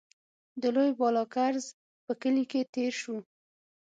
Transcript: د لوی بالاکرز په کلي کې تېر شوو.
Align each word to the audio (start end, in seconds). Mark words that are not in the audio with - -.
د 0.61 0.63
لوی 0.75 0.91
بالاکرز 0.99 1.65
په 2.05 2.13
کلي 2.21 2.43
کې 2.51 2.61
تېر 2.73 2.91
شوو. 3.01 3.17